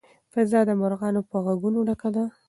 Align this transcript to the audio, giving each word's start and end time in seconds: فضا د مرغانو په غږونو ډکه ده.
فضا 0.33 0.61
د 0.69 0.71
مرغانو 0.81 1.21
په 1.29 1.37
غږونو 1.45 1.79
ډکه 1.87 2.09
ده. 2.15 2.23